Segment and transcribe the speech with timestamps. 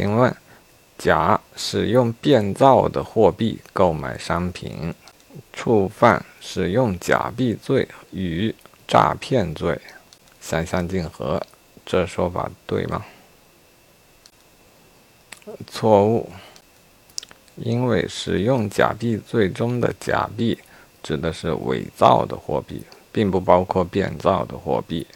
[0.00, 0.34] 请问，
[0.96, 4.94] 甲使用变造的货币购买商品，
[5.52, 8.54] 触犯使用假币罪与
[8.88, 9.78] 诈骗罪
[10.40, 11.42] 相相竞合，
[11.84, 13.04] 这说法对吗？
[15.66, 16.30] 错误，
[17.56, 20.58] 因为使用假币罪中的假币
[21.02, 22.82] 指的是伪造的货币，
[23.12, 25.06] 并不包括变造的货币。